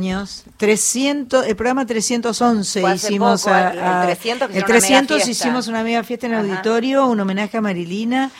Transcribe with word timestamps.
años, 0.00 0.44
300, 0.56 1.46
el 1.46 1.56
programa 1.56 1.86
311 1.86 2.80
Fue 2.80 2.90
hace 2.90 3.06
hicimos 3.08 3.42
poco, 3.42 3.54
a, 3.54 3.70
el- 3.72 3.78
el 3.78 3.84
a- 3.84 4.02
300 4.02 4.48
que 4.48 4.58
el 4.58 4.64
hicieron 4.64 4.66
una 4.66 4.66
mega 4.66 4.80
300 4.80 5.16
fiesta. 5.24 5.30
hicimos 5.30 5.68
una 5.68 5.82
mega 5.82 6.04
fiesta 6.04 6.26
en 6.26 6.34
Ajá. 6.34 6.42
auditorio, 6.42 7.06
un 7.06 7.20
homenaje 7.20 7.56
a 7.56 7.60
Marilina. 7.60 8.30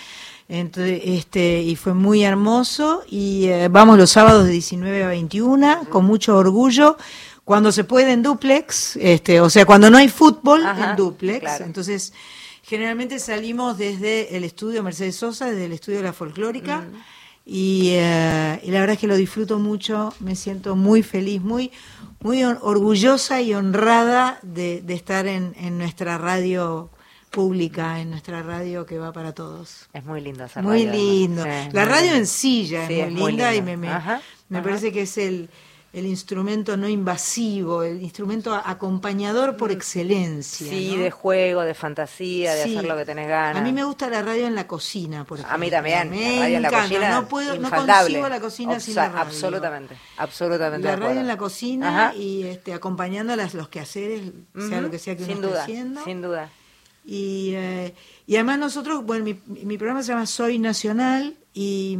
Entonces, 0.48 1.00
este, 1.04 1.62
y 1.62 1.76
fue 1.76 1.94
muy 1.94 2.24
hermoso. 2.24 3.02
Y 3.08 3.46
eh, 3.46 3.68
vamos 3.68 3.96
los 3.98 4.10
sábados 4.10 4.46
de 4.46 4.50
19 4.52 5.04
a 5.04 5.08
21, 5.08 5.84
con 5.90 6.04
mucho 6.04 6.36
orgullo. 6.36 6.96
Cuando 7.44 7.70
se 7.72 7.84
puede 7.84 8.12
en 8.12 8.22
duplex, 8.22 8.96
este, 8.96 9.40
o 9.40 9.48
sea, 9.50 9.64
cuando 9.64 9.90
no 9.90 9.98
hay 9.98 10.08
fútbol, 10.08 10.64
Ajá, 10.66 10.90
en 10.90 10.96
duplex. 10.96 11.40
claro. 11.40 11.64
Entonces, 11.64 12.12
generalmente 12.62 13.18
salimos 13.18 13.78
desde 13.78 14.36
el 14.36 14.44
estudio 14.44 14.82
Mercedes 14.82 15.16
Sosa, 15.16 15.46
desde 15.46 15.66
el 15.66 15.72
estudio 15.72 15.98
de 15.98 16.04
la 16.04 16.12
folclórica. 16.12 16.84
Y, 17.52 17.94
eh, 17.94 18.60
y 18.62 18.70
la 18.70 18.78
verdad 18.78 18.94
es 18.94 19.00
que 19.00 19.08
lo 19.08 19.16
disfruto 19.16 19.58
mucho, 19.58 20.14
me 20.20 20.36
siento 20.36 20.76
muy 20.76 21.02
feliz, 21.02 21.42
muy, 21.42 21.72
muy 22.20 22.44
orgullosa 22.44 23.40
y 23.40 23.54
honrada 23.54 24.38
de, 24.42 24.82
de 24.82 24.94
estar 24.94 25.26
en, 25.26 25.54
en 25.58 25.76
nuestra 25.76 26.16
radio 26.16 26.90
pública, 27.30 27.98
en 28.00 28.10
nuestra 28.10 28.42
radio 28.44 28.86
que 28.86 28.98
va 28.98 29.12
para 29.12 29.32
todos. 29.32 29.88
Es 29.92 30.04
muy 30.04 30.20
lindo 30.20 30.44
esa 30.44 30.62
Muy 30.62 30.86
radio, 30.86 30.92
lindo. 30.92 31.42
además. 31.42 31.66
Sí, 31.66 31.70
la 31.72 31.84
muy 31.86 31.90
radio 31.90 32.12
lindo. 32.12 32.18
en 32.18 32.26
sí 32.26 32.66
ya 32.66 32.86
Sí, 32.86 33.00
es 33.00 33.06
es 33.06 33.12
muy 33.12 33.20
muy 33.20 33.32
linda 33.32 33.52
y 33.52 33.56
lindo. 33.56 33.70
me, 33.72 33.76
me, 33.76 33.88
me 34.48 34.62
parece 34.62 34.92
que 34.92 35.02
es 35.02 35.18
el, 35.18 35.50
el 35.92 36.06
instrumento 36.06 36.76
no 36.76 36.88
invasivo, 36.88 37.82
el 37.82 38.00
instrumento 38.02 38.54
acompañador 38.54 39.56
por 39.56 39.72
excelencia. 39.72 40.66
Mm. 40.66 40.70
Sí, 40.70 40.92
¿no? 40.96 41.02
de 41.02 41.10
juego, 41.10 41.62
de 41.62 41.74
fantasía, 41.74 42.54
de 42.54 42.64
Sí. 42.64 42.76
hacer 42.76 42.88
lo 42.88 42.96
que 42.96 43.04
tenés 43.04 43.26
ganas. 43.28 43.56
A 43.60 43.64
mí 43.64 43.72
me 43.72 43.82
gusta 43.84 44.08
la 44.08 44.22
radio 44.22 44.46
en 44.46 44.54
la 44.54 44.66
cocina, 44.68 45.24
por 45.24 45.38
ejemplo. 45.38 45.54
A 45.54 45.58
mí 45.58 45.70
también, 45.70 46.08
Me 46.10 46.16
la 46.36 46.40
radio 46.42 46.56
en 46.56 46.62
la 46.62 46.68
encanta. 46.68 46.88
cocina, 46.88 47.10
No 47.10 47.28
puedo, 47.28 47.56
no 47.56 47.70
concibo 47.70 48.28
la 48.28 48.40
cocina 48.40 48.72
Obsa- 48.74 48.80
sin 48.80 48.94
la 48.94 49.08
radio. 49.08 49.20
Absolutamente, 49.22 49.96
absolutamente. 50.16 50.86
La 50.88 50.96
radio 50.96 51.20
en 51.20 51.26
la 51.26 51.36
cocina 51.36 51.88
Ajá. 52.08 52.14
y 52.16 52.44
este, 52.44 52.72
acompañando 52.72 53.34
las, 53.34 53.54
los 53.54 53.68
quehaceres, 53.68 54.30
sea 54.68 54.80
lo 54.80 54.90
que 54.90 54.98
sea 55.00 55.16
que 55.16 55.24
sin 55.24 55.38
uno 55.38 55.48
duda, 55.48 55.60
esté 55.60 55.72
haciendo. 55.72 56.04
Sin 56.04 56.22
duda. 56.22 56.50
Y, 57.04 57.52
eh, 57.54 57.94
y 58.26 58.36
además 58.36 58.58
nosotros, 58.58 59.04
bueno, 59.04 59.24
mi, 59.24 59.40
mi 59.64 59.76
programa 59.78 60.02
se 60.02 60.12
llama 60.12 60.26
Soy 60.26 60.58
Nacional 60.58 61.34
y, 61.52 61.98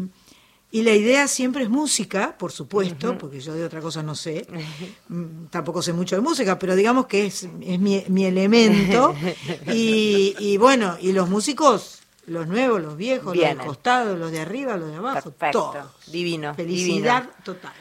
y 0.73 0.83
la 0.83 0.93
idea 0.93 1.27
siempre 1.27 1.65
es 1.65 1.69
música, 1.69 2.37
por 2.39 2.53
supuesto, 2.53 3.19
porque 3.19 3.41
yo 3.41 3.55
de 3.55 3.65
otra 3.65 3.81
cosa 3.81 4.03
no 4.03 4.15
sé, 4.15 4.47
Mm, 5.09 5.47
tampoco 5.51 5.83
sé 5.83 5.93
mucho 5.93 6.15
de 6.15 6.23
música, 6.23 6.57
pero 6.59 6.77
digamos 6.77 7.07
que 7.07 7.27
es, 7.27 7.43
es 7.61 7.79
mi, 7.81 8.05
mi 8.09 8.25
elemento. 8.27 9.15
Y, 9.73 10.37
y 10.39 10.57
bueno, 10.57 10.97
y 11.01 11.13
los 11.13 11.29
músicos, 11.29 12.01
los 12.27 12.47
nuevos, 12.47 12.81
los 12.81 12.97
viejos, 12.97 13.37
los 13.37 13.45
del 13.45 13.59
costado, 13.59 14.17
los 14.17 14.31
de 14.31 14.41
arriba, 14.41 14.77
los 14.77 14.91
de 14.91 14.97
abajo, 14.97 15.31
Perfecto. 15.33 15.73
todos. 15.73 15.87
Divino. 16.13 16.55
Felicidad 16.55 17.23
divino. 17.23 17.37
total. 17.45 17.73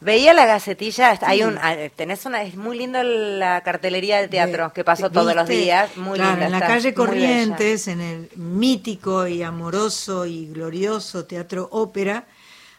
Veía 0.00 0.32
la 0.32 0.46
gacetilla, 0.46 1.18
hay 1.22 1.42
un, 1.42 1.58
ah, 1.58 1.74
tenés 1.96 2.24
una, 2.24 2.42
es 2.44 2.54
muy 2.54 2.78
lindo 2.78 3.02
la 3.02 3.62
cartelería 3.62 4.18
del 4.20 4.30
teatro 4.30 4.72
que 4.72 4.84
pasó 4.84 5.04
¿viste? 5.04 5.18
todos 5.18 5.34
los 5.34 5.48
días, 5.48 5.96
muy 5.96 6.18
claro, 6.18 6.30
linda. 6.32 6.46
en 6.46 6.52
la 6.52 6.60
calle. 6.60 6.94
Corrientes, 6.94 7.88
en 7.88 8.00
el 8.00 8.30
mítico 8.36 9.26
y 9.26 9.42
amoroso 9.42 10.24
y 10.24 10.46
glorioso 10.46 11.24
Teatro 11.24 11.68
Ópera, 11.72 12.26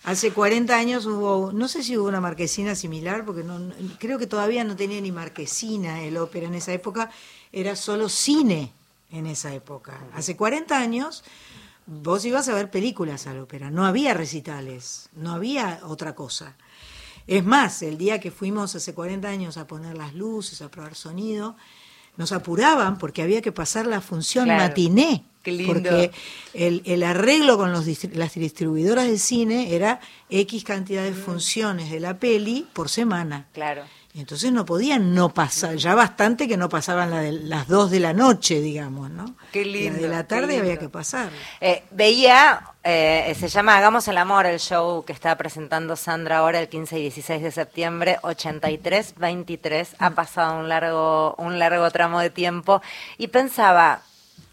hace 0.03 0.31
40 0.31 0.75
años 0.77 1.05
hubo, 1.05 1.51
no 1.53 1.67
sé 1.67 1.83
si 1.83 1.97
hubo 1.97 2.07
una 2.07 2.21
marquesina 2.21 2.75
similar, 2.75 3.25
porque 3.25 3.43
no, 3.43 3.59
no- 3.59 3.73
creo 3.99 4.17
que 4.19 4.27
todavía 4.27 4.63
no 4.63 4.75
tenía 4.75 5.01
ni 5.01 5.11
marquesina 5.11 6.01
el 6.03 6.17
ópera 6.17 6.47
en 6.47 6.55
esa 6.55 6.73
época, 6.73 7.09
era 7.51 7.75
solo 7.75 8.09
cine 8.09 8.71
en 9.11 9.25
esa 9.25 9.53
época. 9.53 9.99
Hace 10.13 10.35
40 10.37 10.77
años 10.77 11.23
vos 11.85 12.23
ibas 12.25 12.47
a 12.49 12.53
ver 12.53 12.69
películas 12.69 13.25
al 13.27 13.39
ópera, 13.39 13.71
no 13.71 13.85
había 13.85 14.13
recitales, 14.13 15.09
no 15.15 15.31
había 15.33 15.79
otra 15.83 16.13
cosa. 16.15 16.55
Es 17.27 17.43
más, 17.45 17.81
el 17.83 17.97
día 17.97 18.19
que 18.19 18.31
fuimos 18.31 18.75
hace 18.75 18.93
40 18.93 19.27
años 19.27 19.57
a 19.57 19.67
poner 19.67 19.97
las 19.97 20.13
luces, 20.15 20.61
a 20.61 20.69
probar 20.69 20.95
sonido, 20.95 21.55
nos 22.17 22.31
apuraban 22.31 22.97
porque 22.97 23.21
había 23.21 23.41
que 23.41 23.51
pasar 23.51 23.85
la 23.85 24.01
función 24.01 24.45
Claro. 24.45 24.63
matiné. 24.63 25.25
Qué 25.43 25.51
lindo. 25.51 25.73
Porque 25.73 26.11
el, 26.53 26.81
el 26.85 27.03
arreglo 27.03 27.57
con 27.57 27.71
los, 27.71 27.85
las 28.13 28.33
distribuidoras 28.33 29.07
de 29.07 29.17
cine 29.17 29.73
era 29.75 29.99
X 30.29 30.63
cantidad 30.63 31.03
de 31.03 31.13
funciones 31.13 31.89
de 31.91 31.99
la 31.99 32.19
peli 32.19 32.67
por 32.73 32.89
semana. 32.89 33.47
Claro. 33.53 33.83
Y 34.11 34.21
entonces 34.21 34.51
no 34.51 34.65
podían 34.65 35.13
no 35.13 35.29
pasar, 35.29 35.75
ya 35.75 35.93
bastante 35.93 36.47
que 36.47 36.57
no 36.57 36.67
pasaban 36.67 37.11
la 37.11 37.21
de, 37.21 37.31
las 37.31 37.67
dos 37.67 37.91
de 37.91 37.99
la 37.99 38.11
noche, 38.11 38.59
digamos, 38.59 39.11
¿no? 39.11 39.35
Qué 39.51 39.63
lindo, 39.63 40.01
La 40.01 40.07
de 40.07 40.09
la 40.09 40.23
tarde 40.27 40.57
había 40.57 40.77
que 40.77 40.89
pasar. 40.89 41.29
Eh, 41.61 41.83
veía, 41.91 42.71
eh, 42.83 43.35
se 43.39 43.49
llama 43.49 43.77
Hagamos 43.77 44.07
el 44.07 44.17
Amor, 44.17 44.47
el 44.47 44.59
show 44.59 45.05
que 45.05 45.13
está 45.13 45.37
presentando 45.37 45.95
Sandra 45.95 46.39
ahora 46.39 46.59
el 46.59 46.69
15 46.69 46.97
y 46.97 47.01
16 47.03 47.43
de 47.43 47.51
septiembre, 47.51 48.17
83-23. 48.23 49.89
Ha 49.99 50.09
pasado 50.09 50.59
un 50.59 50.69
largo, 50.69 51.35
un 51.37 51.59
largo 51.59 51.91
tramo 51.91 52.19
de 52.19 52.31
tiempo. 52.31 52.81
Y 53.19 53.27
pensaba, 53.27 54.01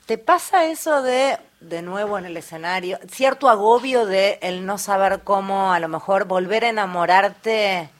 ¿te 0.07 0.19
pasa 0.19 0.67
eso 0.67 1.03
de, 1.03 1.39
de 1.61 1.83
nuevo 1.83 2.19
en 2.19 2.25
el 2.27 2.37
escenario, 2.37 2.99
cierto 3.11 3.49
agobio 3.49 4.07
de 4.07 4.39
el 4.43 4.65
no 4.67 4.79
saber 4.79 5.21
cómo 5.25 5.73
a 5.73 5.81
lo 5.81 5.89
mejor 5.89 6.25
volver 6.27 6.65
a 6.65 6.69
enamorarte 6.71 7.91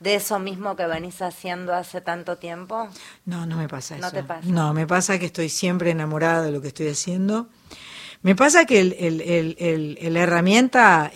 de 0.00 0.14
eso 0.14 0.38
mismo 0.38 0.76
que 0.76 0.86
venís 0.86 1.22
haciendo 1.22 1.74
hace 1.74 2.00
tanto 2.00 2.36
tiempo? 2.36 2.88
No, 3.24 3.46
no 3.46 3.56
me 3.56 3.68
pasa 3.68 3.96
No 3.96 4.08
eso. 4.08 4.16
te 4.16 4.22
pasa. 4.22 4.42
No, 4.46 4.74
me 4.74 4.86
pasa 4.86 5.18
que 5.18 5.26
estoy 5.26 5.48
siempre 5.48 5.90
enamorada 5.90 6.42
de 6.42 6.50
lo 6.50 6.60
que 6.60 6.68
estoy 6.68 6.88
haciendo. 6.88 7.46
Me 8.24 8.34
pasa 8.34 8.64
que 8.64 8.82
la 10.00 10.20
herramienta, 10.20 11.12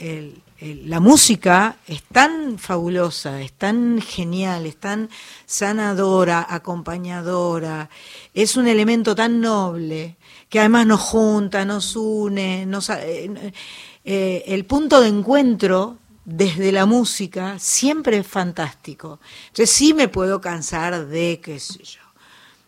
la 0.60 1.00
música 1.00 1.76
es 1.86 2.02
tan 2.02 2.58
fabulosa, 2.58 3.40
es 3.40 3.54
tan 3.54 4.02
genial, 4.02 4.66
es 4.66 4.76
tan 4.76 5.08
sanadora, 5.46 6.46
acompañadora, 6.46 7.88
es 8.34 8.58
un 8.58 8.68
elemento 8.68 9.14
tan 9.14 9.40
noble 9.40 10.16
que 10.50 10.60
además 10.60 10.86
nos 10.86 11.00
junta, 11.00 11.64
nos 11.64 11.96
une, 11.96 12.66
nos, 12.66 12.90
eh, 12.90 13.54
eh, 14.04 14.44
el 14.46 14.66
punto 14.66 15.00
de 15.00 15.08
encuentro 15.08 15.96
desde 16.26 16.72
la 16.72 16.84
música 16.84 17.58
siempre 17.58 18.18
es 18.18 18.26
fantástico. 18.26 19.18
Entonces 19.46 19.70
sí 19.70 19.94
me 19.94 20.08
puedo 20.08 20.42
cansar 20.42 21.06
de, 21.06 21.40
qué 21.42 21.58
sé 21.58 21.82
yo, 21.84 22.02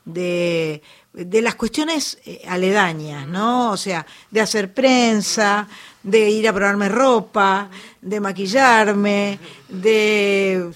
de, 0.06 0.82
de 1.12 1.43
las 1.43 1.56
cuestiones 1.56 2.19
eh, 2.25 2.43
aledañas, 2.47 3.26
¿no? 3.26 3.72
O 3.72 3.76
sea, 3.76 4.06
de 4.31 4.41
hacer 4.41 4.72
prensa, 4.72 5.66
de 6.03 6.31
ir 6.31 6.48
a 6.48 6.53
probarme 6.53 6.88
ropa, 6.88 7.69
de 8.00 8.21
maquillarme, 8.21 9.38
de... 9.69 10.70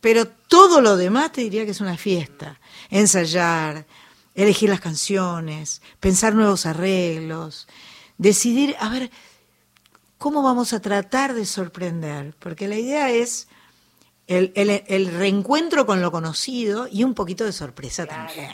Pero 0.00 0.26
todo 0.28 0.80
lo 0.80 0.96
demás 0.96 1.32
te 1.32 1.40
diría 1.42 1.64
que 1.64 1.70
es 1.72 1.80
una 1.80 1.96
fiesta. 1.96 2.58
Ensayar, 2.90 3.86
elegir 4.34 4.68
las 4.70 4.80
canciones, 4.80 5.82
pensar 5.98 6.34
nuevos 6.34 6.66
arreglos, 6.66 7.66
decidir, 8.18 8.76
a 8.80 8.88
ver, 8.88 9.10
¿cómo 10.18 10.42
vamos 10.42 10.72
a 10.72 10.80
tratar 10.80 11.34
de 11.34 11.44
sorprender? 11.46 12.34
Porque 12.38 12.68
la 12.68 12.76
idea 12.76 13.10
es 13.10 13.48
el, 14.26 14.52
el- 14.54 14.84
el 14.86 15.06
reencuentro 15.12 15.84
con 15.86 16.00
lo 16.00 16.10
conocido 16.12 16.86
y 16.90 17.04
un 17.04 17.14
poquito 17.14 17.44
de 17.44 17.52
sorpresa 17.52 18.06
también. 18.06 18.50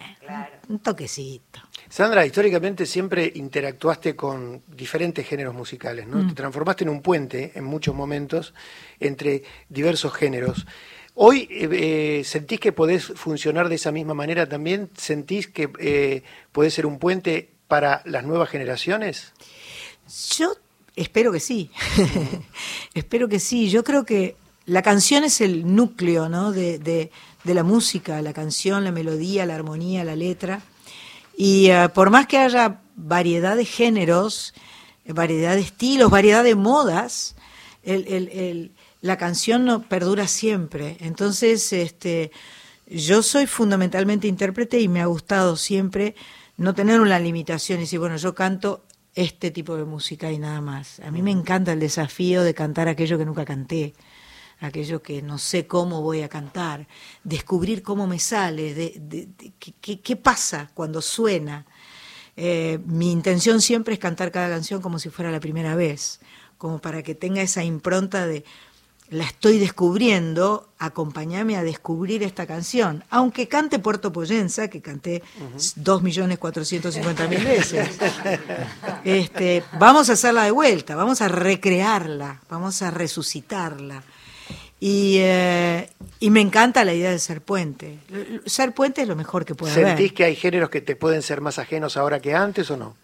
Un 0.69 0.81
toquecito. 0.81 1.60
Sandra, 1.88 2.27
históricamente 2.27 2.87
siempre 2.87 3.31
interactuaste 3.37 4.16
con 4.16 4.62
diferentes 4.66 5.27
géneros 5.27 5.54
musicales, 5.54 6.06
¿no? 6.09 6.27
Te 6.27 6.34
transformaste 6.34 6.82
en 6.84 6.91
un 6.91 7.03
puente 7.03 7.53
en 7.54 7.65
muchos 7.65 7.94
momentos 7.94 8.53
entre 8.99 9.44
diversos 9.69 10.12
géneros. 10.12 10.66
Hoy 11.15 11.49
eh, 11.50 11.69
eh, 12.21 12.25
sentís 12.25 12.59
que 12.60 12.72
podés 12.72 13.04
funcionar 13.04 13.69
de 13.69 13.77
esa 13.77 13.93
misma 13.93 14.15
manera 14.15 14.49
también, 14.49 14.91
sentís 14.97 15.47
que 15.47 15.71
eh, 15.78 16.22
podés 16.53 16.75
ser 16.75 16.84
un 16.87 16.98
puente 16.98 17.48
para 17.69 18.03
las 18.04 18.25
nuevas 18.25 18.50
generaciones. 18.50 19.33
Yo 20.37 20.56
espero 20.97 21.33
que 21.33 21.41
sí. 21.41 21.71
espero 22.94 23.28
que 23.28 23.38
sí. 23.41 23.71
Yo 23.71 23.84
creo 23.84 24.04
que 24.04 24.37
la 24.66 24.83
canción 24.83 25.25
es 25.25 25.41
el 25.41 25.75
núcleo 25.75 26.28
¿no? 26.28 26.50
de, 26.53 26.78
de- 26.78 27.10
de 27.46 27.54
la 27.54 27.62
música, 27.62 28.21
la 28.22 28.32
canción, 28.32 28.84
la 28.84 28.92
melodía, 28.92 29.47
la 29.47 29.54
armonía, 29.54 30.04
la 30.04 30.16
letra. 30.16 30.60
Y 31.36 31.68
eh, 31.71 31.88
por 31.94 32.10
más 32.10 32.26
que 32.26 32.38
haya 32.38 32.80
variedad 32.97 33.56
de 33.56 33.65
géneros, 33.65 34.53
eh, 35.04 35.12
variedad 35.12 35.54
de 35.54 35.60
estilos, 35.60 36.10
variedad 36.10 36.42
de 36.44 36.54
modas, 36.54 37.36
el- 37.82 38.06
el- 38.09 38.28
el- 38.30 38.72
la 39.00 39.16
canción 39.16 39.65
no 39.65 39.82
perdura 39.82 40.26
siempre. 40.26 40.97
Entonces, 41.00 41.72
este, 41.72 42.32
yo 42.88 43.22
soy 43.22 43.47
fundamentalmente 43.47 44.26
intérprete 44.28 44.80
y 44.80 44.88
me 44.88 45.00
ha 45.00 45.06
gustado 45.06 45.56
siempre 45.56 46.15
no 46.56 46.74
tener 46.74 47.00
una 47.00 47.18
limitación 47.18 47.78
y 47.78 47.82
decir, 47.82 47.98
bueno, 48.00 48.16
yo 48.16 48.34
canto 48.34 48.82
este 49.15 49.50
tipo 49.50 49.76
de 49.76 49.84
música 49.84 50.32
y 50.32 50.38
nada 50.38 50.60
más. 50.60 51.00
A 51.00 51.10
mí 51.10 51.22
me 51.22 51.30
encanta 51.30 51.72
el 51.72 51.80
desafío 51.80 52.42
de 52.42 52.54
cantar 52.54 52.88
aquello 52.88 53.18
que 53.18 53.24
nunca 53.24 53.44
canté, 53.44 53.94
aquello 54.60 55.03
que 55.03 55.20
no 55.22 55.38
sé 55.38 55.66
cómo 55.66 56.03
voy 56.03 56.22
a 56.22 56.28
cantar, 56.28 56.86
descubrir 57.24 57.82
cómo 57.82 58.06
me 58.06 58.18
sale, 58.18 58.74
de, 58.74 58.94
de- 58.98 59.28
de- 59.38 59.53
qué- 60.03 60.16
pasa 60.16 60.70
cuando 60.74 61.03
suena. 61.03 61.66
Eh, 62.36 62.78
mi 62.86 63.12
intención 63.12 63.60
siempre 63.60 63.94
es 63.94 64.00
cantar 64.00 64.30
cada 64.30 64.48
canción 64.48 64.80
como 64.82 64.98
si 64.98 65.08
fuera 65.10 65.30
la 65.30 65.41
primera 65.41 65.74
vez, 65.74 66.20
como 66.58 66.78
para 66.78 67.03
que 67.03 67.14
tenga 67.14 67.42
esa 67.42 67.64
impronta 67.64 68.26
de 68.26 68.44
la 69.08 69.22
estoy 69.24 69.58
descubriendo, 69.58 70.68
acompáñame 70.78 71.56
a 71.56 71.62
descubrir 71.62 72.24
esta 72.24 72.44
canción. 72.44 73.04
Aunque 73.09 73.47
cante 73.47 73.78
Puerto 73.78 74.12
Poyenza, 74.12 74.66
que 74.68 74.82
canté 74.82 75.22
cuatrocientos 76.38 76.92
cincuenta 76.94 77.28
mil 77.28 77.44
veces, 77.44 77.88
este, 79.04 79.62
vamos 79.78 80.10
a 80.10 80.14
hacerla 80.14 80.42
de 80.44 80.50
vuelta, 80.50 80.97
vamos 80.97 81.20
a 81.22 81.28
recrearla, 81.28 82.41
vamos 82.50 82.82
a 82.82 82.91
resucitarla. 82.91 84.02
Y, 84.78 85.16
eh, 85.18 85.88
y 86.20 86.30
me 86.30 86.40
encanta 86.40 86.84
la 86.84 86.92
idea 86.92 87.10
de 87.10 87.18
ser 87.18 87.40
puente. 87.40 87.98
Ser 88.44 88.74
puente 88.74 89.02
es 89.02 89.08
lo 89.08 89.16
mejor 89.16 89.44
que 89.44 89.54
puede 89.54 89.72
haber. 89.72 89.88
¿Sentís 89.88 90.12
que 90.12 90.24
hay 90.24 90.36
géneros 90.36 90.68
que 90.68 90.80
te 90.80 90.96
pueden 90.96 91.22
ser 91.22 91.40
más 91.40 91.58
ajenos 91.58 91.96
ahora 91.96 92.20
que 92.20 92.34
antes 92.34 92.70
o 92.70 92.76
no? 92.76 92.94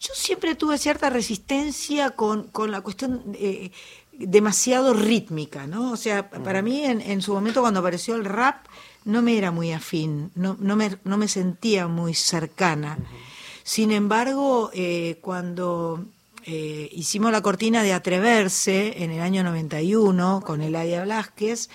Yo 0.00 0.14
siempre 0.14 0.54
tuve 0.54 0.78
cierta 0.78 1.10
resistencia 1.10 2.10
con, 2.10 2.44
con 2.44 2.70
la 2.70 2.80
cuestión 2.80 3.22
eh, 3.34 3.70
demasiado 4.12 4.94
rítmica, 4.94 5.66
¿no? 5.66 5.92
O 5.92 5.96
sea, 5.96 6.30
para 6.30 6.62
mí 6.62 6.84
en, 6.84 7.00
en, 7.00 7.20
su 7.20 7.34
momento 7.34 7.60
cuando 7.60 7.80
apareció 7.80 8.14
el 8.14 8.24
rap 8.24 8.66
no 9.04 9.20
me 9.20 9.36
era 9.36 9.50
muy 9.50 9.72
afín, 9.72 10.30
no, 10.34 10.56
no, 10.60 10.76
me, 10.76 10.96
no 11.04 11.18
me 11.18 11.28
sentía 11.28 11.86
muy 11.86 12.14
cercana. 12.14 12.98
Sin 13.62 13.92
embargo, 13.92 14.70
eh, 14.74 15.18
cuando 15.20 16.06
eh, 16.46 16.88
hicimos 16.92 17.32
la 17.32 17.40
cortina 17.42 17.82
de 17.82 17.92
Atreverse 17.92 19.02
en 19.02 19.10
el 19.10 19.20
año 19.20 19.42
91 19.44 20.42
con 20.44 20.62
Eladia 20.62 21.04
Blasquez, 21.04 21.68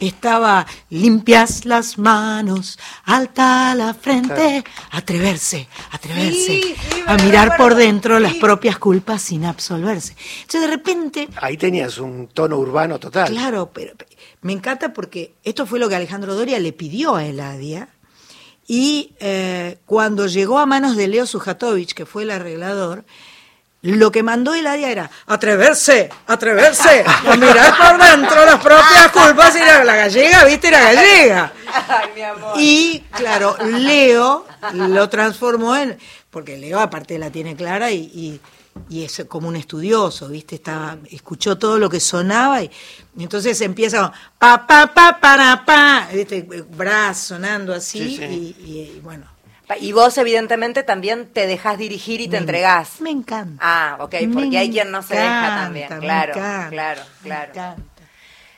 estaba 0.00 0.66
limpias 0.90 1.64
las 1.64 1.96
manos, 1.98 2.78
alta 3.04 3.74
la 3.74 3.94
frente, 3.94 4.62
atreverse, 4.90 5.68
atreverse, 5.90 6.32
Sí, 6.34 6.62
sí, 6.62 6.74
a 7.06 7.16
mirar 7.16 7.50
recuerdo, 7.50 7.56
por 7.56 7.74
dentro 7.76 8.20
las 8.20 8.34
propias 8.34 8.78
culpas 8.78 9.22
sin 9.22 9.44
absolverse. 9.44 10.14
Entonces 10.42 10.60
de 10.62 10.66
repente, 10.68 11.28
Ahí 11.36 11.56
tenías 11.56 11.98
un 11.98 12.28
tono 12.28 12.58
urbano 12.58 12.98
total. 12.98 13.28
claro, 13.28 13.70
pero 13.72 13.94
pero 13.96 14.10
me 14.42 14.52
encanta 14.52 14.92
porque 14.92 15.34
esto 15.44 15.66
fue 15.66 15.78
lo 15.78 15.88
que 15.88 15.96
Alejandro 15.96 16.34
Doria 16.34 16.58
le 16.58 16.72
pidió 16.72 17.16
a 17.16 17.24
Eladia. 17.24 17.88
Y 18.68 19.14
eh, 19.20 19.78
cuando 19.86 20.26
llegó 20.26 20.58
a 20.58 20.66
manos 20.66 20.96
de 20.96 21.06
Leo 21.06 21.24
Sujatovich, 21.24 21.94
que 21.94 22.04
fue 22.04 22.24
el 22.24 22.32
arreglador, 22.32 23.04
lo 23.86 24.10
que 24.12 24.22
mandó 24.22 24.54
Eladia 24.54 24.90
era 24.90 25.10
atreverse, 25.26 26.10
atreverse, 26.26 27.04
a 27.06 27.36
mirar 27.36 27.76
por 27.76 28.04
dentro 28.04 28.44
las 28.44 28.60
propias 28.62 29.10
culpas. 29.12 29.54
Y 29.56 29.60
la 29.60 29.96
gallega, 29.96 30.44
viste, 30.44 30.68
era 30.68 30.80
gallega. 30.92 31.52
Ay, 31.88 32.08
mi 32.14 32.22
amor. 32.22 32.52
Y 32.56 33.00
claro, 33.12 33.56
Leo 33.64 34.46
lo 34.74 35.08
transformó 35.08 35.76
en. 35.76 35.98
Porque 36.30 36.56
Leo, 36.58 36.80
aparte, 36.80 37.18
la 37.18 37.30
tiene 37.30 37.56
clara 37.56 37.90
y, 37.90 37.98
y, 38.12 38.40
y 38.90 39.04
es 39.04 39.24
como 39.28 39.48
un 39.48 39.56
estudioso, 39.56 40.28
¿viste? 40.28 40.56
Estaba, 40.56 40.98
escuchó 41.10 41.56
todo 41.56 41.78
lo 41.78 41.88
que 41.88 42.00
sonaba 42.00 42.62
y, 42.62 42.70
y 43.16 43.22
entonces 43.22 43.58
empieza 43.62 44.02
con 44.02 44.12
pa, 44.38 44.66
pa, 44.66 44.92
pa, 44.92 45.18
para, 45.20 45.64
pa, 45.64 46.08
¿viste? 46.12 46.42
Brass 46.76 47.18
sonando 47.18 47.72
así 47.72 48.00
Sí, 48.00 48.16
sí. 48.16 48.24
Y, 48.24 48.70
y- 48.70 48.80
y 48.96 49.00
bueno. 49.00 49.26
Y 49.80 49.92
vos, 49.92 50.16
evidentemente, 50.18 50.82
también 50.84 51.26
te 51.32 51.46
dejas 51.46 51.76
dirigir 51.78 52.20
y 52.20 52.28
te 52.28 52.36
entregás. 52.36 53.00
Me 53.00 53.10
encanta. 53.10 53.60
Ah, 53.64 53.96
ok, 54.00 54.14
porque 54.32 54.48
Me 54.50 54.58
hay 54.58 54.70
quien 54.70 54.90
no 54.92 55.02
se 55.02 55.14
deja 55.16 55.54
también. 55.56 55.88
me 55.90 56.00
Claro, 56.00 56.32
encanta, 56.34 56.68
claro, 56.70 57.02
me 57.22 57.28
claro. 57.28 57.50
encanta. 57.50 57.82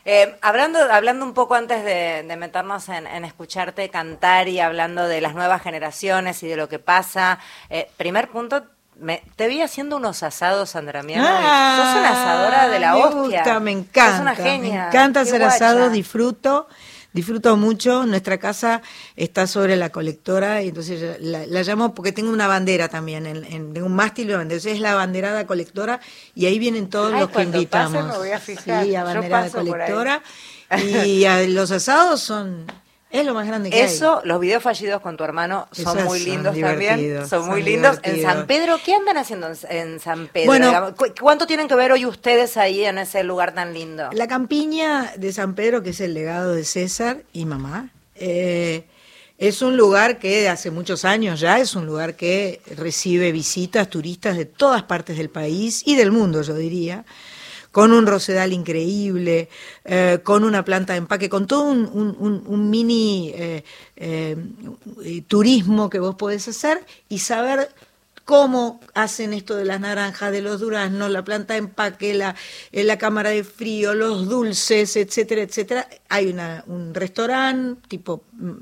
Eh, 0.04 0.36
hablando, 0.40 0.78
hablando 0.90 1.24
un 1.24 1.34
poco 1.34 1.54
antes 1.54 1.84
de, 1.84 2.24
de 2.26 2.36
meternos 2.36 2.88
en, 2.88 3.06
en 3.06 3.24
escucharte 3.26 3.88
cantar 3.90 4.48
y 4.48 4.58
hablando 4.60 5.06
de 5.06 5.20
las 5.20 5.34
nuevas 5.34 5.60
generaciones 5.62 6.42
y 6.42 6.48
de 6.48 6.56
lo 6.56 6.68
que 6.68 6.78
pasa, 6.78 7.38
eh, 7.68 7.90
primer 7.98 8.28
punto, 8.28 8.64
me, 9.00 9.22
te 9.36 9.48
vi 9.48 9.60
haciendo 9.60 9.96
unos 9.96 10.22
asados, 10.22 10.70
Sandra 10.70 11.02
Mianovich. 11.02 11.30
Sos 11.76 12.00
una 12.00 12.10
asadora 12.10 12.68
de 12.68 12.80
la 12.80 12.90
Ah, 12.90 12.94
me 12.94 13.02
hostia. 13.04 13.20
Gusta, 13.42 13.60
me 13.60 13.70
encanta. 13.72 14.12
Sos 14.12 14.20
una 14.20 14.34
genia. 14.34 14.80
Me 14.82 14.86
encanta 14.88 15.22
Qué 15.22 15.28
hacer 15.28 15.40
guacha. 15.42 15.54
asados, 15.56 15.92
disfruto. 15.92 16.68
Disfruto 17.12 17.56
mucho. 17.56 18.04
Nuestra 18.04 18.38
casa 18.38 18.82
está 19.16 19.46
sobre 19.46 19.76
la 19.76 19.90
colectora 19.90 20.62
y 20.62 20.68
entonces 20.68 21.16
la, 21.20 21.46
la 21.46 21.62
llamo 21.62 21.94
porque 21.94 22.12
tengo 22.12 22.30
una 22.30 22.46
bandera 22.46 22.88
también, 22.88 23.26
en, 23.26 23.44
en- 23.44 23.72
tengo 23.72 23.86
un 23.86 23.94
mástil 23.94 24.28
y 24.30 24.34
bandera. 24.34 24.42
Entonces 24.56 24.74
es 24.74 24.80
la 24.80 24.94
banderada 24.94 25.46
colectora 25.46 26.00
y 26.34 26.46
ahí 26.46 26.58
vienen 26.58 26.90
todos 26.90 27.12
Ay, 27.14 27.20
los 27.20 27.30
que 27.30 27.42
invitamos. 27.42 27.92
pase 27.94 28.08
me 28.12 28.18
voy 28.18 28.30
a 28.32 28.38
fijar. 28.40 28.84
Sí, 28.84 28.94
a 28.94 29.04
banderada 29.04 29.50
colectora. 29.50 30.22
Y 30.84 31.24
a- 31.24 31.42
los 31.48 31.70
asados 31.70 32.20
son, 32.20 32.66
es 33.10 33.24
lo 33.24 33.32
más 33.34 33.46
grande 33.46 33.70
que 33.70 33.76
hay. 33.76 33.82
Eso, 33.86 34.20
los 34.24 34.38
videos 34.40 34.62
fallidos 34.62 35.00
con 35.00 35.16
tu 35.16 35.24
hermano 35.24 35.66
son 35.72 35.96
Esos 35.98 36.08
muy 36.08 36.18
son 36.20 36.28
lindos 36.28 36.58
también. 36.60 37.28
Son 37.28 37.46
muy 37.46 37.62
lindos. 37.62 37.98
En. 38.02 38.20
San 38.22 38.46
Pedro, 38.46 38.78
¿qué 38.84 38.94
andan 38.94 39.16
haciendo 39.16 39.48
en, 39.70 39.98
San 40.00 40.28
Pedro? 40.28 40.46
Bueno. 40.46 40.94
¿Cu- 40.96 41.14
¿Cuánto 41.20 41.46
tienen 41.46 41.68
que 41.68 41.74
ver 41.74 41.92
hoy 41.92 42.04
ustedes 42.06 42.56
ahí 42.56 42.84
en 42.84 42.98
ese 42.98 43.22
lugar 43.24 43.54
tan 43.54 43.72
lindo? 43.72 44.10
La 44.12 44.28
campiña 44.28 45.12
de 45.16 45.32
San 45.32 45.54
Pedro, 45.54 45.82
que 45.82 45.90
es 45.90 46.00
el 46.00 46.12
legado 46.14 46.54
de 46.54 46.64
César 46.64 47.22
y 47.32 47.44
mamá, 47.46 47.90
eh, 48.14 48.84
es 49.38 49.62
un 49.62 49.76
lugar 49.76 50.18
que 50.18 50.48
hace 50.48 50.70
muchos 50.70 51.04
años 51.04 51.38
ya 51.40 51.60
es 51.60 51.76
un 51.76 51.86
lugar 51.86 52.16
que 52.16 52.60
recibe 52.76 53.30
visitas, 53.32 53.88
turistas 53.88 54.36
de 54.36 54.44
todas 54.46 54.82
partes 54.82 55.16
del 55.16 55.30
país 55.30 55.82
y 55.86 55.94
del 55.94 56.10
mundo, 56.10 56.42
yo 56.42 56.54
diría, 56.56 57.04
con 57.72 57.92
un 57.92 58.06
rosedal 58.06 58.52
increíble, 58.52 59.48
eh, 59.84 60.20
con 60.24 60.44
una 60.44 60.64
planta 60.64 60.94
de 60.94 60.98
empaque, 61.00 61.28
con 61.28 61.46
todo 61.46 61.62
un, 61.64 61.88
un- 61.92 62.42
un- 62.46 62.70
mini 62.70 63.30
eh, 63.34 63.64
eh, 63.96 64.36
turismo 65.26 65.88
que 65.90 65.98
vos 65.98 66.14
podés 66.16 66.48
hacer 66.48 66.84
y 67.08 67.18
saber 67.20 67.70
cómo 68.28 68.78
hacen 68.92 69.32
esto 69.32 69.56
de 69.56 69.64
las 69.64 69.80
naranjas, 69.80 70.30
de 70.30 70.42
los 70.42 70.60
duraznos, 70.60 71.10
la 71.10 71.24
planta 71.24 71.54
de 71.54 71.60
empaque, 71.60 72.12
la, 72.12 72.36
eh, 72.72 72.84
la 72.84 72.98
cámara 72.98 73.30
de 73.30 73.42
frío, 73.42 73.94
los 73.94 74.28
dulces, 74.28 74.96
etcétera, 74.96 75.40
etcétera. 75.40 75.88
Hay 76.10 76.26
una, 76.26 76.62
un 76.66 76.92
restaurante 76.92 77.88
tipo 77.88 78.24
mm, 78.32 78.52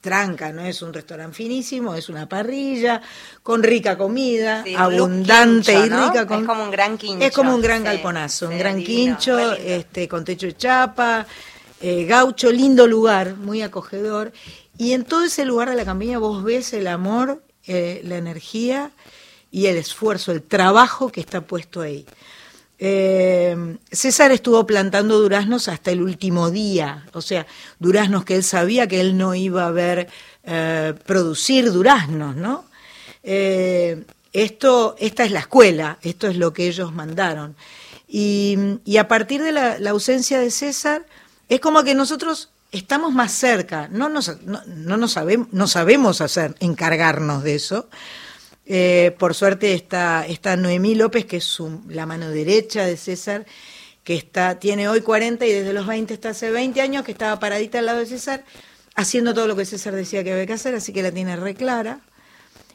tranca, 0.00 0.50
no 0.50 0.62
es 0.62 0.82
un 0.82 0.92
restaurante 0.92 1.36
finísimo, 1.36 1.94
es 1.94 2.08
una 2.08 2.28
parrilla 2.28 3.00
con 3.40 3.62
rica 3.62 3.96
comida, 3.96 4.64
Sí, 4.64 4.74
abundante 4.74 5.74
quincho, 5.74 5.86
y 5.86 5.88
rica. 5.90 6.26
Con, 6.26 6.40
Es 6.40 6.48
como 6.48 6.64
un 6.64 6.70
gran 6.72 6.98
quincho. 6.98 7.24
Es 7.24 7.32
como 7.32 7.54
un 7.54 7.62
gran 7.62 7.78
Sí, 7.78 7.84
galponazo, 7.84 8.48
un 8.48 8.58
gran 8.58 8.76
divino, 8.78 9.16
quincho, 9.16 9.52
este, 9.52 10.08
con 10.08 10.24
techo 10.24 10.46
de 10.46 10.56
chapa, 10.56 11.24
eh, 11.80 12.04
gaucho, 12.04 12.50
lindo 12.50 12.88
lugar, 12.88 13.36
muy 13.36 13.62
acogedor. 13.62 14.32
Y 14.76 14.90
en 14.90 15.04
todo 15.04 15.22
ese 15.22 15.44
lugar 15.44 15.70
de 15.70 15.76
la 15.76 15.84
campiña 15.84 16.18
vos 16.18 16.42
ves 16.42 16.72
el 16.72 16.88
amor, 16.88 17.44
eh, 17.66 18.00
la 18.04 18.16
energía 18.16 18.90
y 19.50 19.66
el 19.66 19.76
esfuerzo, 19.76 20.32
el 20.32 20.42
trabajo 20.42 21.10
que 21.10 21.20
está 21.20 21.40
puesto 21.40 21.80
ahí. 21.80 22.04
Eh, 22.78 23.76
César 23.90 24.32
estuvo 24.32 24.66
plantando 24.66 25.18
duraznos 25.18 25.68
hasta 25.68 25.90
el 25.90 26.02
último 26.02 26.50
día, 26.50 27.06
o 27.12 27.22
sea, 27.22 27.46
duraznos 27.78 28.24
que 28.24 28.36
él 28.36 28.44
sabía 28.44 28.88
que 28.88 29.00
él 29.00 29.16
no 29.16 29.34
iba 29.34 29.66
a 29.66 29.70
ver 29.70 30.08
eh, 30.42 30.94
producir 31.06 31.72
duraznos, 31.72 32.36
¿no? 32.36 32.64
Esto, 33.22 34.96
esta 34.98 35.24
es 35.24 35.30
la 35.30 35.38
escuela, 35.38 35.98
esto 36.02 36.26
es 36.26 36.36
lo 36.36 36.52
que 36.52 36.66
ellos 36.66 36.92
mandaron. 36.92 37.56
Y, 38.06 38.58
a 38.98 39.08
partir 39.08 39.42
de 39.42 39.52
la 39.52 39.90
ausencia 39.90 40.40
de 40.40 40.50
César, 40.50 41.06
es 41.48 41.60
como 41.60 41.84
que 41.84 41.94
nosotros 41.94 42.50
estamos 42.78 43.12
más 43.12 43.32
cerca, 43.32 43.88
no 43.90 44.08
nos, 44.08 44.40
no, 44.42 44.62
no 44.66 45.08
sabemos, 45.08 45.48
no 45.52 45.66
sabemos 45.66 46.20
hacer, 46.20 46.54
encargarnos 46.60 47.42
de 47.42 47.54
eso. 47.54 47.88
Eh, 48.66 49.14
por 49.18 49.34
suerte 49.34 49.74
está, 49.74 50.26
está 50.26 50.56
Noemí 50.56 50.94
López, 50.94 51.26
que 51.26 51.36
es 51.38 51.44
su- 51.44 51.82
la 51.88 52.06
mano 52.06 52.30
derecha 52.30 52.84
de 52.84 52.96
César, 52.96 53.44
que 54.02 54.14
está, 54.16 54.58
tiene 54.58 54.88
hoy 54.88 55.00
40 55.02 55.46
y 55.46 55.52
desde 55.52 55.72
los 55.72 55.86
20 55.86 56.12
está 56.14 56.30
hace 56.30 56.50
20 56.50 56.80
años, 56.80 57.04
que 57.04 57.12
estaba 57.12 57.38
paradita 57.38 57.78
al 57.78 57.86
lado 57.86 57.98
de 58.00 58.06
César, 58.06 58.44
haciendo 58.94 59.34
todo 59.34 59.46
lo 59.48 59.56
que 59.56 59.64
César 59.64 59.94
decía 59.94 60.24
que 60.24 60.32
había 60.32 60.46
que 60.46 60.52
hacer, 60.54 60.74
así 60.74 60.92
que 60.92 61.02
la 61.02 61.12
tiene 61.12 61.36
re 61.36 61.54
clara. 61.54 62.00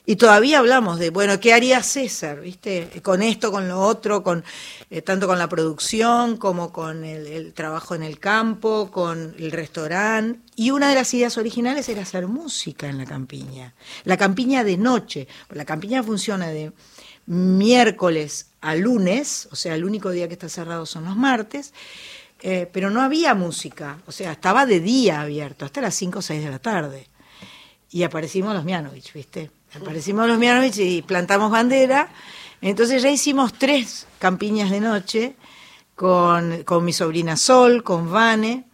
Y 0.09 0.15
todavía 0.15 0.57
hablamos 0.57 0.97
de, 0.97 1.11
bueno, 1.11 1.39
¿qué 1.39 1.53
haría 1.53 1.83
César? 1.83 2.41
¿Viste? 2.41 2.89
Con 3.03 3.21
esto, 3.21 3.51
con 3.51 3.67
lo 3.67 3.79
otro, 3.79 4.23
con 4.23 4.43
eh, 4.89 5.03
tanto 5.03 5.27
con 5.27 5.37
la 5.37 5.47
producción 5.47 6.37
como 6.37 6.73
con 6.73 7.05
el, 7.05 7.53
trabajo 7.53 7.93
en 7.93 8.01
el 8.01 8.17
campo, 8.17 8.89
con 8.89 9.35
el 9.37 9.51
restaurante. 9.51 10.39
Y 10.55 10.71
una 10.71 10.89
de 10.89 10.95
las 10.95 11.13
ideas 11.13 11.37
originales 11.37 11.89
era 11.89 12.01
hacer 12.01 12.25
música 12.25 12.89
en 12.89 12.97
la 12.97 13.05
campiña. 13.05 13.75
La 14.03 14.17
campiña 14.17 14.63
de 14.63 14.77
noche. 14.77 15.27
La 15.51 15.63
campiña 15.63 16.01
funciona 16.01 16.47
de 16.47 16.71
miércoles 17.27 18.49
a 18.61 18.73
lunes, 18.73 19.47
o 19.51 19.55
sea, 19.55 19.75
el 19.75 19.85
único 19.85 20.09
día 20.09 20.27
que 20.27 20.33
está 20.33 20.49
cerrado 20.49 20.87
son 20.87 21.05
los 21.05 21.15
martes. 21.15 21.71
eh, 22.41 22.67
pero 22.73 22.89
no 22.89 23.01
había 23.01 23.35
música, 23.35 23.99
o 24.07 24.11
sea, 24.11 24.31
estaba 24.31 24.65
de 24.65 24.79
día 24.79 25.21
abierto, 25.21 25.65
hasta 25.65 25.81
las 25.81 25.93
5 25.93 26.17
o 26.17 26.21
6 26.23 26.43
de 26.43 26.49
la 26.49 26.57
tarde 26.57 27.09
y 27.91 28.03
aparecimos 28.03 28.53
los 28.53 28.63
Mianovich, 28.63 29.13
¿viste? 29.13 29.51
Aparecimos 29.75 30.27
los 30.27 30.37
Mianovich 30.39 30.77
y 30.77 31.01
plantamos 31.01 31.51
bandera. 31.51 32.09
Entonces 32.61 33.01
ya 33.03 33.09
hicimos 33.09 33.53
tres 33.53 34.07
campiñas 34.19 34.69
de 34.71 34.79
noche 34.81 35.35
con, 35.95 36.63
con 36.63 36.83
mi 36.83 36.93
sobrina 36.93 37.37
Sol, 37.37 37.83
con 37.83 38.11
Vane, 38.11 38.65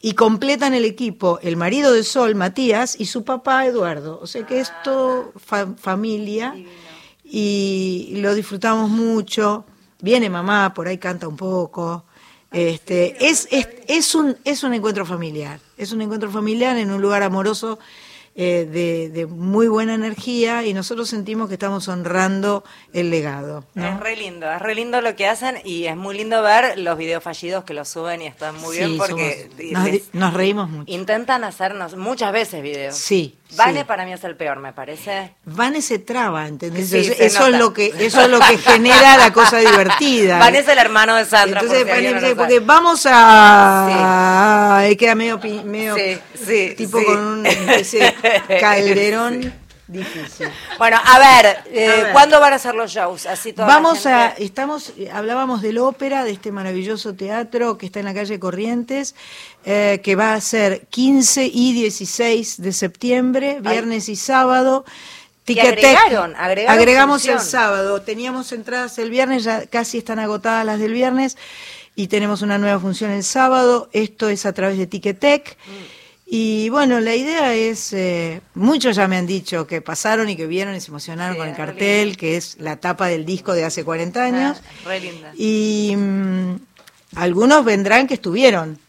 y 0.00 0.12
completan 0.12 0.74
el 0.74 0.84
equipo 0.84 1.38
el 1.42 1.56
marido 1.56 1.92
de 1.92 2.04
Sol, 2.04 2.34
Matías, 2.34 2.94
y 3.00 3.06
su 3.06 3.24
papá, 3.24 3.64
Eduardo. 3.66 4.20
O 4.20 4.26
sea 4.26 4.44
que 4.46 4.60
es 4.60 4.70
todo 4.82 5.32
fa- 5.36 5.74
familia 5.78 6.54
y 7.24 8.12
lo 8.16 8.34
disfrutamos 8.34 8.90
mucho. 8.90 9.64
Viene 10.00 10.28
mamá, 10.28 10.74
por 10.74 10.86
ahí 10.88 10.98
canta 10.98 11.26
un 11.26 11.36
poco. 11.36 12.04
Este, 12.52 13.26
es, 13.26 13.48
es, 13.50 13.68
es, 13.88 14.14
un, 14.14 14.36
es 14.44 14.62
un 14.62 14.74
encuentro 14.74 15.04
familiar, 15.06 15.58
es 15.76 15.90
un 15.90 16.02
encuentro 16.02 16.30
familiar 16.30 16.76
en 16.76 16.90
un 16.92 17.02
lugar 17.02 17.22
amoroso 17.24 17.80
eh, 18.36 18.68
de, 18.70 19.10
de, 19.10 19.26
muy 19.26 19.68
buena 19.68 19.94
energía 19.94 20.64
y 20.66 20.74
nosotros 20.74 21.08
sentimos 21.08 21.46
que 21.48 21.54
estamos 21.54 21.86
honrando 21.88 22.64
el 22.92 23.10
legado. 23.10 23.64
¿no? 23.74 23.86
Es 23.88 24.00
re 24.00 24.16
lindo, 24.16 24.50
es 24.50 24.60
re 24.60 24.74
lindo 24.74 25.00
lo 25.00 25.14
que 25.14 25.28
hacen 25.28 25.56
y 25.64 25.84
es 25.86 25.96
muy 25.96 26.16
lindo 26.16 26.42
ver 26.42 26.76
los 26.78 26.98
videos 26.98 27.22
fallidos 27.22 27.62
que 27.64 27.74
los 27.74 27.88
suben 27.88 28.22
y 28.22 28.26
están 28.26 28.60
muy 28.60 28.76
Sí, 28.76 28.84
bien 28.84 28.98
porque 28.98 29.48
somos- 29.72 29.84
les- 29.84 30.02
nos, 30.12 30.14
nos 30.14 30.34
reímos 30.34 30.68
mucho. 30.68 30.92
intentan 30.92 31.44
hacernos 31.44 31.96
muchas 31.96 32.32
veces 32.32 32.60
videos. 32.62 32.96
Sí, 32.96 33.36
Vane 33.56 33.80
sí. 33.80 33.84
para 33.84 34.04
mí 34.04 34.12
es 34.12 34.24
el 34.24 34.36
peor, 34.36 34.58
me 34.58 34.72
parece. 34.72 35.34
Vane 35.44 35.80
se 35.80 35.98
traba, 36.00 36.48
¿entendés? 36.48 36.88
Sí, 36.90 36.98
eso 36.98 37.14
se 37.14 37.26
eso 37.26 37.38
nota. 37.40 37.50
es 37.52 37.58
lo 37.58 37.72
que 37.72 37.86
eso 37.98 38.20
es 38.22 38.28
lo 38.28 38.40
que 38.40 38.58
genera 38.58 39.16
la 39.16 39.32
cosa 39.32 39.58
divertida. 39.58 40.38
Vane 40.38 40.58
es 40.58 40.68
el 40.68 40.78
hermano 40.78 41.14
de 41.14 41.24
Sandra. 41.24 41.60
por 41.60 41.68
Entonces, 41.68 41.86
si 41.86 41.90
alguien 41.92 42.14
Vane 42.14 42.30
no 42.30 42.36
porque 42.36 42.54
sabe. 42.54 42.66
vamos 42.66 43.06
a 43.06 44.78
ahí 44.78 44.96
queda 44.96 45.14
medio 45.14 45.38
medio 45.64 45.94
Sí, 45.96 46.18
sí, 46.44 46.74
tipo 46.76 46.98
sí. 46.98 47.04
con 47.04 47.18
un 47.18 47.46
ese 47.46 48.14
calderón 48.60 49.52
difícil. 49.86 50.48
Bueno, 50.78 50.98
a 51.02 51.18
ver, 51.18 51.58
eh, 51.66 51.88
A 51.88 52.02
ver. 52.04 52.12
¿cuándo 52.12 52.40
van 52.40 52.52
a 52.52 52.58
ser 52.58 52.74
los 52.74 52.90
shows? 52.90 53.26
Así 53.26 53.52
toda 53.52 53.68
la 53.68 53.74
Vamos 53.74 54.06
a, 54.06 54.28
estamos, 54.28 54.92
hablábamos 55.12 55.62
del 55.62 55.78
ópera, 55.78 56.24
de 56.24 56.32
este 56.32 56.52
maravilloso 56.52 57.14
teatro 57.14 57.78
que 57.78 57.86
está 57.86 58.00
en 58.00 58.06
la 58.06 58.14
calle 58.14 58.38
Corrientes, 58.38 59.14
eh, 59.64 60.00
que 60.02 60.16
va 60.16 60.34
a 60.34 60.40
ser 60.40 60.86
15 60.90 61.50
y 61.52 61.72
16 61.72 62.62
de 62.62 62.72
septiembre, 62.72 63.58
viernes 63.60 64.08
y 64.08 64.16
sábado. 64.16 64.84
Ticketek. 65.44 65.76
agregaron, 65.76 66.34
agregaron 66.36 66.80
agregamos 66.80 67.26
el 67.26 67.38
sábado. 67.40 68.00
Teníamos 68.00 68.50
entradas 68.52 68.98
el 68.98 69.10
viernes, 69.10 69.44
ya 69.44 69.66
casi 69.66 69.98
están 69.98 70.18
agotadas 70.18 70.64
las 70.64 70.78
del 70.78 70.92
viernes, 70.92 71.36
y 71.94 72.08
tenemos 72.08 72.40
una 72.40 72.56
nueva 72.56 72.80
función 72.80 73.10
el 73.10 73.24
sábado. 73.24 73.90
Esto 73.92 74.28
es 74.28 74.46
a 74.46 74.54
través 74.54 74.78
de 74.78 74.86
Ticketek. 74.86 75.56
Y 76.36 76.68
bueno, 76.68 76.98
la 76.98 77.14
idea 77.14 77.54
es, 77.54 77.92
eh, 77.92 78.40
muchos 78.54 78.96
ya 78.96 79.06
me 79.06 79.16
han 79.16 79.24
dicho 79.24 79.68
que 79.68 79.80
pasaron 79.80 80.28
y 80.28 80.34
que 80.34 80.48
vieron 80.48 80.74
y 80.74 80.80
se 80.80 80.90
emocionaron 80.90 81.34
Sí, 81.34 81.38
con 81.38 81.48
el 81.48 81.54
cartel, 81.54 82.16
que 82.16 82.36
es 82.36 82.56
la 82.58 82.74
tapa 82.74 83.06
del 83.06 83.24
disco 83.24 83.52
de 83.52 83.64
hace 83.64 83.84
40 83.84 84.24
años. 84.24 84.58
Ah, 84.60 84.88
re 84.88 84.98
linda. 84.98 85.32
Y 85.36 85.94
mm, 85.96 86.56
algunos 87.14 87.64
vendrán 87.64 88.08
que 88.08 88.14
estuvieron 88.14 88.80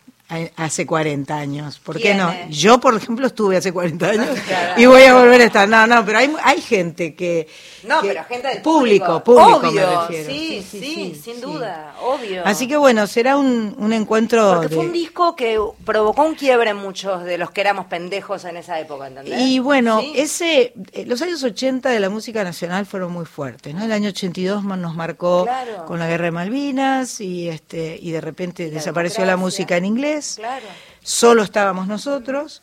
hace 0.58 0.86
40 0.86 1.36
años. 1.38 1.80
¿Por 1.80 2.00
qué 2.00 2.16
no? 2.16 2.34
Yo, 2.50 2.80
por 2.80 2.96
ejemplo, 2.96 3.28
estuve 3.28 3.58
hace 3.58 3.72
40 3.72 4.08
años 4.10 4.28
Claro. 4.48 4.82
y 4.82 4.86
voy 4.88 5.04
a 5.04 5.14
volver 5.14 5.42
a 5.42 5.46
estar. 5.46 5.70
No, 5.70 5.86
no, 5.86 6.04
pero 6.06 6.18
hay, 6.20 6.34
hay 6.44 6.62
gente 6.62 7.14
que... 7.16 7.48
No, 7.84 8.02
que- 8.02 8.08
pero 8.10 8.24
gente 8.24 8.48
del 8.48 8.62
público. 8.64 9.24
público. 9.24 9.60
Público, 9.62 9.72
me 9.74 9.86
Obvio, 9.86 10.02
refiero. 10.08 10.30
sí, 10.32 10.66
sí, 10.70 11.22
sin 11.24 11.36
sí. 11.36 11.42
duda, 11.42 11.96
obvio. 12.02 12.42
Así 12.46 12.68
que 12.68 12.76
bueno, 12.78 13.06
será 13.06 13.38
un, 13.38 13.76
un 13.78 13.94
encuentro... 13.94 14.56
Porque 14.56 14.76
fue 14.76 14.86
un 14.86 14.92
disco 14.92 15.36
que 15.36 15.60
provocó 15.86 16.24
un 16.24 16.34
quiebre 16.34 16.72
en 16.72 16.78
muchos 16.78 17.24
de 17.24 17.38
los 17.38 17.52
que 17.52 17.62
éramos 17.62 17.86
pendejos 17.86 18.44
en 18.46 18.58
esa 18.58 18.80
época, 18.80 19.08
¿entendés? 19.08 19.40
Y 19.40 19.60
bueno, 19.60 20.02
ese, 20.16 20.74
eh, 20.94 21.06
los 21.06 21.22
años 21.22 21.44
80 21.44 21.90
de 21.90 22.00
la 22.00 22.10
música 22.10 22.44
nacional 22.44 22.88
fueron 22.88 23.12
muy 23.14 23.26
fuertes, 23.26 23.76
¿no? 23.76 23.84
El 23.86 23.92
año 23.92 24.10
82 24.10 24.64
ma- 24.64 24.76
nos 24.76 24.96
marcó 24.96 25.44
Claro. 25.46 25.86
con 25.86 26.00
la 26.00 26.08
guerra 26.08 26.26
de 26.26 26.32
Malvinas 26.32 27.22
y 27.22 27.48
este 27.50 28.00
y 28.02 28.10
de 28.12 28.22
repente 28.22 28.68
La 28.68 28.74
desapareció 28.76 29.24
la 29.26 29.38
música 29.38 29.78
en 29.78 29.86
inglés. 29.86 30.15
Claro. 30.38 30.66
Solo 31.04 31.44
estábamos 31.44 31.88
nosotros 31.88 32.62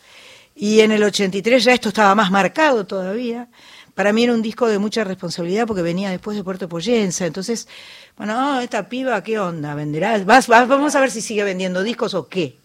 y 0.54 0.80
en 0.80 0.92
el 0.92 1.02
83 1.02 1.64
ya 1.64 1.72
esto 1.74 1.88
estaba 1.88 2.14
más 2.14 2.30
marcado 2.30 2.84
todavía. 2.86 3.48
Para 3.94 4.12
mí 4.12 4.24
era 4.24 4.32
un 4.32 4.40
disco 4.42 4.66
de 4.68 4.78
mucha 4.78 5.04
responsabilidad 5.04 5.66
porque 5.66 5.82
venía 5.82 6.10
después 6.10 6.36
de 6.36 6.42
Puerto 6.44 6.66
Poyensa, 6.68 7.26
entonces, 7.26 7.68
bueno, 8.16 8.34
ah, 8.36 8.62
esta 8.62 8.88
piba, 8.88 9.22
¿qué 9.22 9.38
onda? 9.38 9.74
¿Venderá? 9.74 10.18
Vas- 10.24 10.46
vas- 10.46 10.66
vamos 10.66 10.94
a 10.94 11.00
ver 11.00 11.10
si 11.10 11.20
sigue 11.20 11.44
vendiendo 11.44 11.82
discos 11.82 12.14
o 12.14 12.26
qué. 12.26 12.56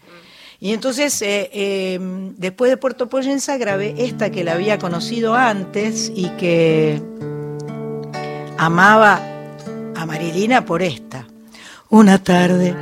Y 0.60 0.74
entonces, 0.74 1.22
eh, 1.22 1.50
eh, 1.54 2.00
después 2.38 2.72
de 2.72 2.78
Puerto 2.78 3.10
Poyensa, 3.10 3.58
grabé 3.58 3.94
esta 3.98 4.32
que 4.32 4.44
la 4.44 4.54
había 4.54 4.80
conocido 4.80 5.36
antes 5.36 6.12
y 6.16 6.30
que 6.32 7.02
amaba 8.58 9.22
a 9.96 10.06
Marilina 10.06 10.66
por 10.66 10.82
esta. 10.82 11.28
Una 11.90 12.22
tarde, 12.24 12.74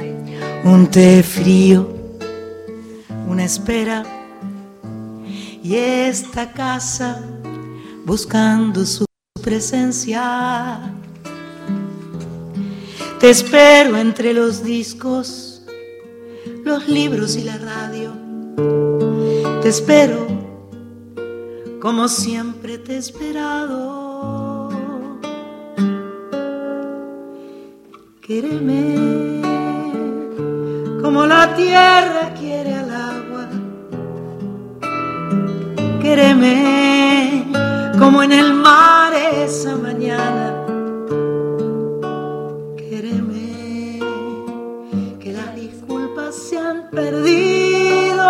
un 0.63 0.87
té 0.89 1.21
frío, 1.23 1.94
una 3.27 3.45
espera 3.45 4.03
y 5.63 5.75
esta 5.75 6.51
casa 6.51 7.21
buscando 8.05 8.85
su 8.85 9.05
presencia. 9.41 10.93
Te 13.19 13.29
espero 13.29 13.97
entre 13.97 14.33
los 14.33 14.63
discos, 14.63 15.63
los 16.63 16.87
libros 16.87 17.35
y 17.35 17.43
la 17.43 17.57
radio. 17.57 18.13
Te 19.61 19.69
espero 19.69 20.35
como 21.85 22.07
siempre 22.07 22.79
te 22.79 22.93
he 22.93 22.97
esperado. 22.97 24.69
Quéreme 28.19 29.39
como 30.99 31.27
la 31.27 31.53
tierra 31.55 32.24
Como 37.97 38.21
en 38.23 38.33
el 38.33 38.53
mar 38.53 39.13
esa 39.13 39.77
mañana. 39.77 40.53
Quéreme 42.75 43.99
que 45.17 45.31
las 45.31 45.55
disculpas 45.55 46.35
se 46.35 46.57
han 46.59 46.89
perdido, 46.91 48.27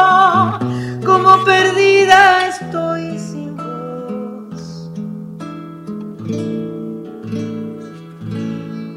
como 1.03 1.43
perdida 1.45 2.47
estoy 2.47 3.17
sin 3.17 3.57
voz. 3.57 4.91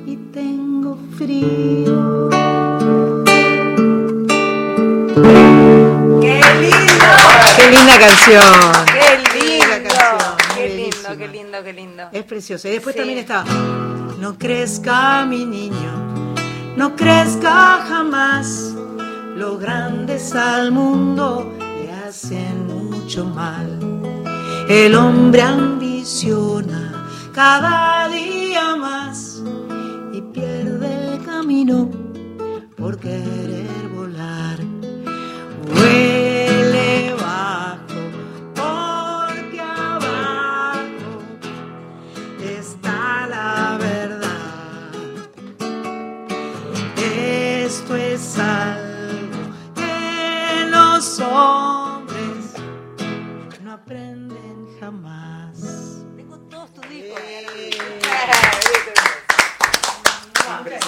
Y 0.06 0.16
tengo 0.34 0.98
frío. 1.16 2.28
Qué 7.56 7.70
linda 7.70 7.98
canción. 7.98 8.42
¡Qué 8.86 9.38
lindo! 9.38 9.58
canción, 9.84 10.36
¡Qué 10.54 10.68
lindo, 10.68 11.08
bellísima. 11.08 11.16
qué 11.16 11.28
lindo, 11.28 11.64
qué 11.64 11.72
lindo! 11.72 12.08
Es 12.12 12.24
preciosa. 12.38 12.68
Y 12.68 12.72
después 12.72 12.94
Sí. 12.94 12.98
también 13.00 13.18
está, 13.18 13.44
no 14.20 14.38
crezca 14.38 15.26
mi 15.26 15.44
niño, 15.44 16.34
no 16.76 16.94
crezca 16.94 17.84
jamás. 17.88 18.74
Los 19.34 19.58
grandes 19.58 20.34
al 20.34 20.70
mundo 20.70 21.52
le 21.58 21.92
hacen 21.92 22.66
mucho 22.66 23.24
mal. 23.24 23.68
El 24.68 24.94
hombre 24.94 25.42
ambiciona 25.42 27.06
cada 27.32 28.08
día 28.08 28.76
más 28.76 29.42
y 30.12 30.20
pierde 30.22 31.14
el 31.14 31.24
camino 31.24 31.90
por 32.76 32.98
querer 32.98 33.88
volar. 33.96 34.58
Los 50.98 51.20
hombres 51.20 52.54
no 53.62 53.72
aprenden 53.72 54.66
jamás. 54.80 55.56
Tengo 56.16 56.36
todos 56.50 56.74
tus 56.74 56.88
discos. 56.88 57.20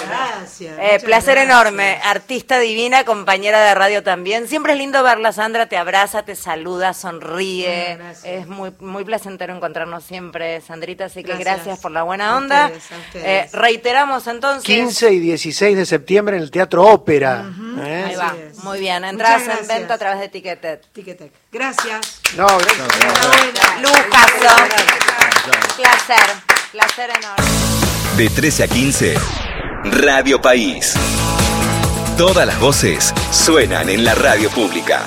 Gracias. 0.07 0.77
Eh, 0.79 0.99
placer 1.05 1.37
enorme, 1.37 1.97
artista 2.03 2.59
divina, 2.59 3.05
compañera 3.05 3.63
de 3.63 3.73
radio 3.73 4.03
también. 4.03 4.47
Siempre 4.47 4.73
es 4.73 4.79
lindo 4.79 5.01
verla, 5.01 5.31
Sandra, 5.31 5.67
te 5.67 5.77
abraza, 5.77 6.23
te 6.23 6.35
saluda, 6.35 6.93
sonríe. 6.93 7.95
Gracias. 7.97 8.25
es 8.25 8.47
muy 8.47 8.73
muy 8.79 9.05
placentero 9.05 9.55
encontrarnos 9.55 10.03
siempre, 10.03 10.59
Sandrita, 10.61 11.05
así 11.05 11.23
que 11.23 11.29
Gracias. 11.35 11.55
gracias 11.55 11.79
por 11.79 11.91
la 11.91 12.03
buena 12.03 12.31
A 12.31 12.37
onda. 12.37 12.65
ustedes, 12.65 12.91
a 12.91 12.97
ustedes. 12.97 13.25
Eh, 13.25 13.49
reiteramos 13.57 14.27
entonces. 14.27 14.63
15 14.65 15.13
y 15.13 15.19
16 15.19 15.77
de 15.77 15.85
septiembre 15.85 16.35
en 16.35 16.43
el 16.43 16.51
Teatro 16.51 16.83
Ópera. 16.83 17.45
¿eh? 17.81 18.00
Va, 18.21 18.35
es. 18.37 18.57
muy 18.63 18.79
bien. 18.79 19.03
Entradas 19.03 19.41
Muchas 19.41 19.61
en 19.61 19.67
venta 19.67 19.93
a 19.95 19.97
través 19.97 20.19
de 20.19 20.29
Ticketed. 20.29 20.79
Ticketek. 20.93 21.31
Gracias. 21.51 22.21
No, 22.35 22.47
gracias. 22.47 22.87
Lujazo. 23.81 24.55
Placer, 25.77 26.35
placer 26.71 27.09
enorme. 27.09 27.45
De 28.17 28.29
13 28.29 28.63
a 28.63 28.67
15, 28.67 29.15
Radio 29.85 30.41
País. 30.41 30.93
Todas 32.17 32.45
las 32.45 32.59
voces 32.59 33.13
suenan 33.31 33.89
en 33.89 34.05
la 34.05 34.13
radio 34.13 34.49
pública. 34.51 35.01